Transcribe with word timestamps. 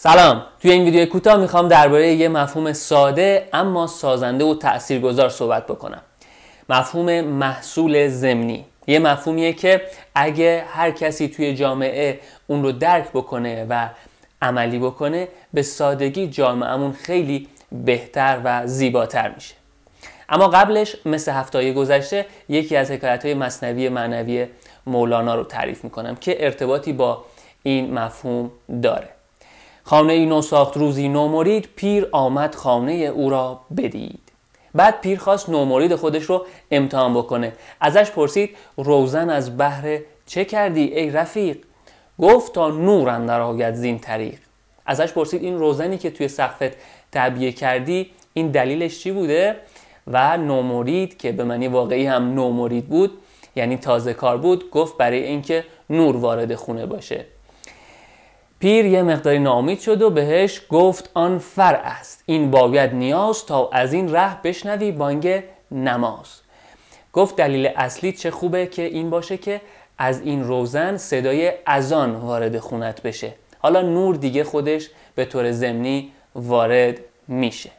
سلام. 0.00 0.42
توی 0.60 0.70
این 0.70 0.84
ویدیو 0.84 1.06
کوتاه 1.06 1.36
می‌خوام 1.36 1.68
درباره 1.68 2.14
یه 2.14 2.28
مفهوم 2.28 2.72
ساده 2.72 3.48
اما 3.52 3.86
سازنده 3.86 4.44
و 4.44 4.54
تاثیرگذار 4.54 5.28
صحبت 5.28 5.66
بکنم. 5.66 6.00
مفهوم 6.68 7.20
محصول 7.20 8.08
زمینی. 8.08 8.64
یه 8.86 8.98
مفهومیه 8.98 9.52
که 9.52 9.82
اگه 10.14 10.64
هر 10.72 10.90
کسی 10.90 11.28
توی 11.28 11.54
جامعه 11.54 12.20
اون 12.46 12.62
رو 12.62 12.72
درک 12.72 13.08
بکنه 13.14 13.66
و 13.70 13.88
عملی 14.42 14.78
بکنه 14.78 15.28
به 15.54 15.62
سادگی 15.62 16.26
جامعهمون 16.26 16.92
خیلی 16.92 17.48
بهتر 17.72 18.40
و 18.44 18.66
زیباتر 18.66 19.28
میشه. 19.34 19.54
اما 20.28 20.48
قبلش 20.48 20.96
مثل 21.06 21.32
هفته 21.32 21.72
گذشته 21.72 22.26
یکی 22.48 22.76
از 22.76 22.90
حکایت 22.90 23.24
های 23.24 23.34
مصنوی 23.34 23.88
معنوی 23.88 24.46
مولانا 24.86 25.34
رو 25.34 25.44
تعریف 25.44 25.84
می‌کنم 25.84 26.16
که 26.16 26.44
ارتباطی 26.44 26.92
با 26.92 27.24
این 27.62 27.94
مفهوم 27.94 28.50
داره. 28.82 29.17
خانه 29.88 30.12
ای 30.12 30.26
نو 30.26 30.42
ساخت 30.42 30.76
روزی 30.76 31.08
نومرید 31.08 31.68
پیر 31.76 32.08
آمد 32.12 32.54
خانه 32.54 32.92
او 32.92 33.30
را 33.30 33.60
بدید. 33.76 34.20
بعد 34.74 35.00
پیر 35.00 35.18
خواست 35.18 35.48
نومرید 35.48 35.94
خودش 35.94 36.22
رو 36.22 36.46
امتحان 36.70 37.14
بکنه. 37.14 37.52
ازش 37.80 38.10
پرسید 38.10 38.56
روزن 38.76 39.30
از 39.30 39.56
بهر 39.56 39.98
چه 40.26 40.44
کردی 40.44 40.82
ای 40.82 41.10
رفیق؟ 41.10 41.56
گفت 42.20 42.52
تا 42.52 42.68
نور 42.68 43.08
اندر 43.08 43.40
آید 43.40 43.74
زین 43.74 43.98
طریق. 43.98 44.38
ازش 44.86 45.12
پرسید 45.12 45.42
این 45.42 45.58
روزنی 45.58 45.98
که 45.98 46.10
توی 46.10 46.28
سقفت 46.28 46.76
تعبیه 47.12 47.52
کردی 47.52 48.10
این 48.34 48.50
دلیلش 48.50 48.98
چی 48.98 49.12
بوده؟ 49.12 49.56
و 50.06 50.36
نومرید 50.36 51.18
که 51.18 51.32
به 51.32 51.44
معنی 51.44 51.68
واقعی 51.68 52.06
هم 52.06 52.34
نومرید 52.34 52.88
بود 52.88 53.18
یعنی 53.56 53.76
تازه 53.76 54.14
کار 54.14 54.36
بود 54.36 54.70
گفت 54.70 54.96
برای 54.96 55.22
اینکه 55.22 55.64
نور 55.90 56.16
وارد 56.16 56.54
خونه 56.54 56.86
باشه. 56.86 57.24
پیر 58.60 58.86
یه 58.86 59.02
مقداری 59.02 59.38
ناامید 59.38 59.80
شد 59.80 60.02
و 60.02 60.10
بهش 60.10 60.62
گفت 60.68 61.10
آن 61.14 61.38
فر 61.38 61.74
است. 61.74 62.22
این 62.26 62.50
باید 62.50 62.94
نیاز 62.94 63.46
تا 63.46 63.68
از 63.72 63.92
این 63.92 64.12
ره 64.12 64.42
بشنوی 64.42 64.92
بانگ 64.92 65.42
نماز. 65.70 66.26
گفت 67.12 67.36
دلیل 67.36 67.70
اصلی 67.76 68.12
چه 68.12 68.30
خوبه 68.30 68.66
که 68.66 68.82
این 68.82 69.10
باشه 69.10 69.36
که 69.36 69.60
از 69.98 70.20
این 70.20 70.44
روزن 70.44 70.96
صدای 70.96 71.52
اذان 71.66 72.14
وارد 72.14 72.58
خونت 72.58 73.02
بشه. 73.02 73.34
حالا 73.58 73.82
نور 73.82 74.14
دیگه 74.14 74.44
خودش 74.44 74.90
به 75.14 75.24
طور 75.24 75.52
ضمنی 75.52 76.12
وارد 76.34 76.98
میشه. 77.28 77.70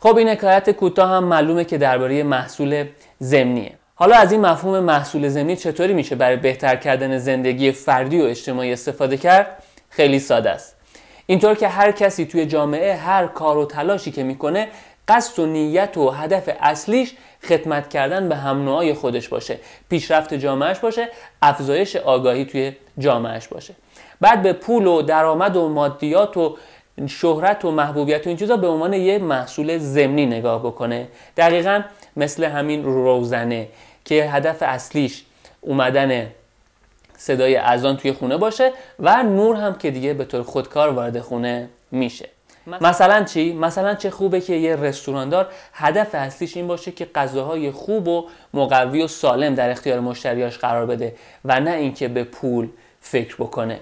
خب 0.00 0.16
این 0.16 0.28
حکایت 0.28 0.70
کوتاه 0.70 1.10
هم 1.10 1.24
معلومه 1.24 1.64
که 1.64 1.78
درباره 1.78 2.22
محصول 2.22 2.86
ضمنیه. 3.22 3.72
حالا 3.96 4.16
از 4.16 4.32
این 4.32 4.40
مفهوم 4.40 4.80
محصول 4.80 5.28
زمینی 5.28 5.56
چطوری 5.56 5.94
میشه 5.94 6.16
برای 6.16 6.36
بهتر 6.36 6.76
کردن 6.76 7.18
زندگی 7.18 7.72
فردی 7.72 8.20
و 8.20 8.24
اجتماعی 8.24 8.72
استفاده 8.72 9.16
کرد؟ 9.16 9.62
خیلی 9.90 10.18
ساده 10.18 10.50
است. 10.50 10.76
اینطور 11.26 11.54
که 11.54 11.68
هر 11.68 11.92
کسی 11.92 12.26
توی 12.26 12.46
جامعه 12.46 12.94
هر 12.94 13.26
کار 13.26 13.56
و 13.56 13.66
تلاشی 13.66 14.10
که 14.10 14.22
می‌کنه 14.22 14.68
قصد 15.08 15.38
و 15.38 15.46
نیت 15.46 15.96
و 15.96 16.10
هدف 16.10 16.48
اصلیش 16.60 17.14
خدمت 17.48 17.88
کردن 17.88 18.28
به 18.28 18.36
هم 18.36 18.94
خودش 18.94 19.28
باشه 19.28 19.58
پیشرفت 19.90 20.34
جامعهش 20.34 20.78
باشه 20.78 21.08
افزایش 21.42 21.96
آگاهی 21.96 22.44
توی 22.44 22.72
جامعهش 22.98 23.48
باشه 23.48 23.74
بعد 24.20 24.42
به 24.42 24.52
پول 24.52 24.86
و 24.86 25.02
درآمد 25.02 25.56
و 25.56 25.68
مادیات 25.68 26.36
و 26.36 26.56
شهرت 27.06 27.64
و 27.64 27.70
محبوبیت 27.70 28.26
و 28.26 28.28
این 28.28 28.38
چیزا 28.38 28.56
به 28.56 28.66
عنوان 28.66 28.92
یه 28.92 29.18
محصول 29.18 29.78
زمینی 29.78 30.26
نگاه 30.26 30.62
بکنه. 30.62 31.08
دقیقا 31.36 31.82
مثل 32.16 32.44
همین 32.44 32.84
روزنه 32.84 33.68
که 34.04 34.24
هدف 34.24 34.56
اصلیش 34.60 35.24
اومدن 35.60 36.30
صدای 37.16 37.56
اذان 37.56 37.96
توی 37.96 38.12
خونه 38.12 38.36
باشه 38.36 38.72
و 38.98 39.22
نور 39.22 39.56
هم 39.56 39.74
که 39.74 39.90
دیگه 39.90 40.14
به 40.14 40.24
طور 40.24 40.42
خودکار 40.42 40.88
وارد 40.88 41.20
خونه 41.20 41.68
میشه. 41.90 42.28
مثلا 42.66 43.24
چی؟ 43.24 43.52
مثلا 43.52 43.94
چه 43.94 44.10
خوبه 44.10 44.40
که 44.40 44.54
یه 44.54 44.76
رستوراندار 44.76 45.48
هدف 45.72 46.14
اصلیش 46.14 46.56
این 46.56 46.66
باشه 46.66 46.92
که 46.92 47.04
غذاهای 47.14 47.70
خوب 47.70 48.08
و 48.08 48.28
مقوی 48.54 49.02
و 49.02 49.08
سالم 49.08 49.54
در 49.54 49.70
اختیار 49.70 50.00
مشتریاش 50.00 50.58
قرار 50.58 50.86
بده 50.86 51.14
و 51.44 51.60
نه 51.60 51.70
اینکه 51.70 52.08
به 52.08 52.24
پول 52.24 52.68
فکر 53.00 53.36
بکنه. 53.36 53.80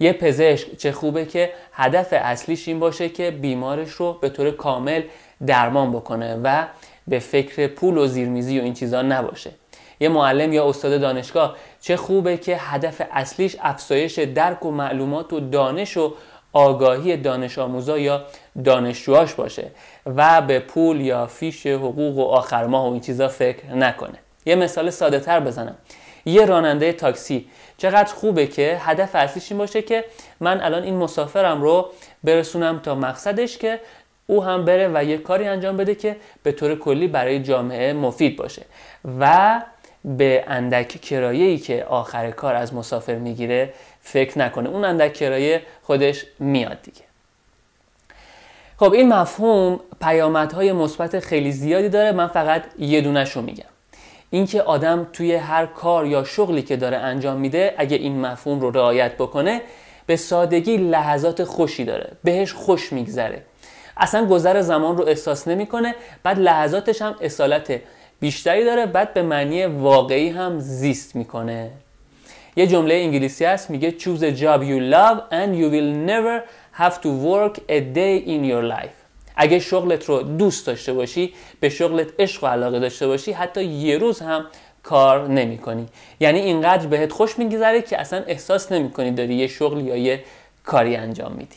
یه 0.00 0.12
پزشک 0.12 0.76
چه 0.76 0.92
خوبه 0.92 1.26
که 1.26 1.50
هدف 1.72 2.08
اصلیش 2.12 2.68
این 2.68 2.80
باشه 2.80 3.08
که 3.08 3.30
بیمارش 3.30 3.90
رو 3.90 4.12
به 4.12 4.28
طور 4.28 4.50
کامل 4.50 5.02
درمان 5.46 5.92
بکنه 5.92 6.40
و 6.44 6.64
به 7.08 7.18
فکر 7.18 7.66
پول 7.66 7.98
و 7.98 8.06
زیرمیزی 8.06 8.60
و 8.60 8.62
این 8.62 8.74
چیزا 8.74 9.02
نباشه. 9.02 9.50
یه 10.00 10.08
معلم 10.08 10.52
یا 10.52 10.68
استاد 10.68 11.00
دانشگاه 11.00 11.56
چه 11.80 11.96
خوبه 11.96 12.36
که 12.36 12.56
هدف 12.56 13.02
اصلیش 13.10 13.56
افزایش 13.60 14.18
درک 14.18 14.66
و 14.66 14.70
معلومات 14.70 15.32
و 15.32 15.40
دانش 15.40 15.96
و 15.96 16.14
آگاهی 16.52 17.16
دانش 17.16 17.58
آموزا 17.58 17.98
یا 17.98 18.24
دانشجوهاش 18.64 19.34
باشه 19.34 19.70
و 20.06 20.42
به 20.42 20.58
پول 20.58 21.00
یا 21.00 21.26
فیش 21.26 21.66
حقوق 21.66 22.18
و 22.18 22.22
آخر 22.22 22.66
ماه 22.66 22.88
و 22.88 22.92
این 22.92 23.00
چیزا 23.00 23.28
فکر 23.28 23.66
نکنه. 23.74 24.18
یه 24.46 24.54
مثال 24.54 24.90
ساده 24.90 25.20
تر 25.20 25.40
بزنم. 25.40 25.76
یه 26.24 26.44
راننده 26.44 26.92
تاکسی. 26.92 27.46
چقدر 27.76 28.14
خوبه 28.14 28.46
که 28.46 28.78
هدف 28.80 29.14
اصلیش 29.14 29.52
این 29.52 29.58
باشه 29.58 29.82
که 29.82 30.04
من 30.40 30.60
الان 30.60 30.82
این 30.82 30.96
مسافرم 30.96 31.62
رو 31.62 31.90
برسونم 32.24 32.78
تا 32.78 32.94
مقصدش 32.94 33.58
که 33.58 33.80
او 34.26 34.44
هم 34.44 34.64
بره 34.64 34.90
و 34.94 35.04
یه 35.04 35.18
کاری 35.18 35.48
انجام 35.48 35.76
بده 35.76 35.94
که 35.94 36.16
به 36.42 36.52
طور 36.52 36.78
کلی 36.78 37.08
برای 37.08 37.42
جامعه 37.42 37.92
مفید 37.92 38.36
باشه. 38.36 38.62
و 39.20 39.62
به 40.04 40.44
اندک 40.46 40.88
کرایه 40.88 41.58
که 41.58 41.84
آخر 41.84 42.30
کار 42.30 42.54
از 42.54 42.74
مسافر 42.74 43.14
می‌گیره 43.14 43.74
فکر 44.00 44.38
نکنه. 44.38 44.68
اون 44.68 44.84
اندک 44.84 45.14
کرایه 45.14 45.62
خودش 45.82 46.26
میاد 46.38 46.82
دیگه. 46.82 47.02
خب 48.78 48.92
این 48.92 49.08
مفهوم 49.08 49.80
پیامدهای 50.00 50.72
مثبت 50.72 51.20
خیلی 51.20 51.52
زیادی 51.52 51.88
داره. 51.88 52.12
من 52.12 52.26
فقط 52.26 52.62
یه 52.78 53.00
دونش 53.00 53.30
رو 53.30 53.42
میگم. 53.42 53.71
اینکه 54.32 54.62
آدم 54.62 55.06
توی 55.12 55.34
هر 55.34 55.66
کار 55.66 56.06
یا 56.06 56.24
شغلی 56.24 56.62
که 56.62 56.76
داره 56.76 56.96
انجام 56.96 57.36
میده 57.36 57.74
اگه 57.78 57.96
این 57.96 58.20
مفهوم 58.20 58.60
رو 58.60 58.70
رعایت 58.70 59.16
بکنه 59.16 59.60
به 60.06 60.16
سادگی 60.16 60.76
لحظات 60.76 61.44
خوشی 61.44 61.84
داره 61.84 62.12
بهش 62.24 62.52
خوش 62.52 62.92
میگذره. 62.92 63.42
اصلا 63.96 64.26
گذر 64.26 64.60
زمان 64.60 64.96
رو 64.96 65.08
احساس 65.08 65.48
نمی‌کنه 65.48 65.94
بعد 66.22 66.38
لحظاتش 66.38 67.02
هم 67.02 67.14
اصالت 67.20 67.80
بیشتری 68.20 68.64
داره 68.64 68.86
بعد 68.86 69.14
به 69.14 69.22
معنی 69.22 69.66
واقعی 69.66 70.28
هم 70.28 70.58
زیست 70.58 71.16
می‌کنه. 71.16 71.70
یه 72.56 72.66
جمله 72.66 72.94
انگلیسی 72.94 73.44
هست 73.44 73.70
میگه 73.70 73.90
choose 73.98 74.20
a 74.20 74.38
job 74.40 74.60
you 74.62 74.92
love 74.94 75.18
and 75.30 75.56
you 75.60 75.68
will 75.74 76.08
never 76.10 76.42
have 76.82 76.94
to 77.02 77.08
work 77.08 77.58
a 77.68 77.80
day 77.94 78.26
in 78.26 78.44
your 78.44 78.64
life. 78.78 79.01
اگه 79.36 79.58
شغلت 79.58 80.04
رو 80.04 80.22
دوست 80.22 80.66
داشته 80.66 80.92
باشی 80.92 81.34
به 81.60 81.68
شغلت 81.68 82.08
عشق 82.18 82.44
و 82.44 82.46
علاقه 82.46 82.78
داشته 82.80 83.06
باشی 83.06 83.32
حتی 83.32 83.64
یه 83.64 83.98
روز 83.98 84.20
هم 84.20 84.46
کار 84.82 85.28
نمی 85.28 85.58
کنی 85.58 85.86
یعنی 86.20 86.40
اینقدر 86.40 86.86
بهت 86.86 87.12
خوش 87.12 87.38
میگذره 87.38 87.82
که 87.82 88.00
اصلا 88.00 88.22
احساس 88.26 88.72
نمی 88.72 88.90
کنی 88.90 89.10
داری 89.10 89.34
یه 89.34 89.46
شغل 89.46 89.80
یا 89.80 89.96
یه 89.96 90.24
کاری 90.64 90.96
انجام 90.96 91.32
میدی. 91.32 91.56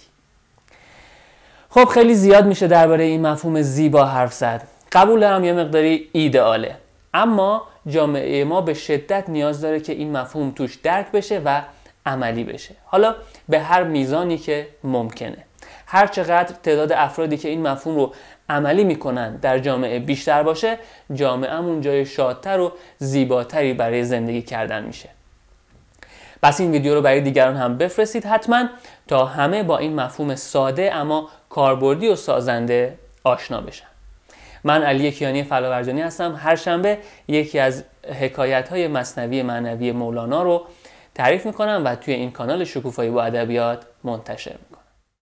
خب 1.70 1.86
خیلی 1.86 2.16
زیاد 2.16 2.46
میشه 2.46 2.68
درباره 2.68 3.04
این 3.04 3.28
مفهوم 3.28 3.62
زیبا 3.62 4.06
حرف 4.06 4.34
زد. 4.34 4.68
قبول 4.92 5.20
دارم 5.20 5.44
یه 5.44 5.54
مقداری 5.54 6.10
ایدئاله 6.12 6.76
اما 7.14 7.68
جامعه 7.88 8.44
ما 8.44 8.62
به 8.62 8.74
شدت 8.74 9.30
نیاز 9.30 9.62
داره 9.62 9.80
که 9.80 9.94
این 9.94 10.18
مفهوم 10.18 10.52
توش 10.52 10.76
درک 10.76 11.12
بشه 11.12 11.42
و 11.46 11.62
عملی 12.06 12.44
بشه. 12.44 12.76
حالا 12.86 13.16
به 13.50 13.60
هر 13.60 13.84
میزانی 13.84 14.38
که 14.38 14.68
ممکنه. 14.84 15.38
هر 15.88 16.08
چقدر 16.08 16.56
تعداد 16.64 16.92
افرادی 16.92 17.38
که 17.38 17.50
این 17.50 17.68
مفهوم 17.68 17.96
رو 17.96 18.14
عملی 18.50 18.84
می‌کنن 18.84 19.36
در 19.36 19.60
جامعه 19.60 20.00
بیشتر 20.00 20.44
باشه 20.44 20.78
جامعهمون 21.14 21.82
جای 21.82 22.06
شادتر 22.06 22.60
و 22.60 22.72
زیباتری 22.98 23.74
برای 23.74 24.04
زندگی 24.04 24.42
کردن 24.42 24.84
میشه. 24.84 25.10
پس 26.44 26.60
این 26.62 26.72
ویدیو 26.72 26.96
رو 26.96 27.02
برای 27.02 27.22
دیگران 27.22 27.56
هم 27.56 27.78
بفرستید 27.78 28.26
حتما 28.26 28.66
تا 29.08 29.26
همه 29.26 29.64
با 29.64 29.78
این 29.78 29.96
مفهوم 29.96 30.36
ساده 30.36 30.96
اما 30.96 31.30
کاربردی 31.50 32.08
و 32.08 32.16
سازنده 32.16 32.98
آشنا 33.24 33.62
بشن. 33.62 33.86
من 34.64 34.84
علی 34.84 35.12
کیانی 35.12 35.44
فلاورجانی 35.44 36.02
هستم. 36.02 36.36
هر 36.36 36.56
شنبه 36.56 36.98
یکی 37.28 37.60
از 37.60 37.84
حکایت 38.20 38.70
های 38.70 38.88
مصنوی 38.88 39.42
معنوی 39.42 39.92
مولانا 39.92 40.44
رو 40.44 40.66
تعریف 41.16 41.46
می‌کنم 41.46 41.82
و 41.86 41.96
توی 41.96 42.14
این 42.14 42.32
کانال 42.32 42.64
شکوفایی 42.64 43.10
با 43.10 43.24
ادبیات 43.24 43.86
منتشر 44.04 44.52
می‌کنم. 44.52 44.75